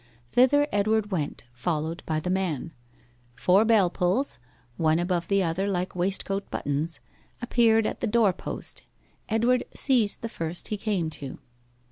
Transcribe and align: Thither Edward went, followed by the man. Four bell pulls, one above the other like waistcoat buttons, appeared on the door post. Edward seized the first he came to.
Thither 0.31 0.67
Edward 0.71 1.11
went, 1.11 1.43
followed 1.53 2.01
by 2.07 2.19
the 2.19 2.31
man. 2.31 2.71
Four 3.35 3.63
bell 3.65 3.91
pulls, 3.91 4.39
one 4.75 4.97
above 4.97 5.27
the 5.27 5.43
other 5.43 5.67
like 5.69 5.95
waistcoat 5.95 6.49
buttons, 6.49 6.99
appeared 7.39 7.85
on 7.85 7.97
the 7.99 8.07
door 8.07 8.33
post. 8.33 8.81
Edward 9.29 9.63
seized 9.75 10.23
the 10.23 10.27
first 10.27 10.69
he 10.69 10.75
came 10.77 11.11
to. 11.11 11.37